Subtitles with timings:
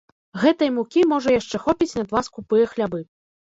[0.43, 3.05] Гэтай мукі можа яшчэ хопіць на два скупыя хлябы.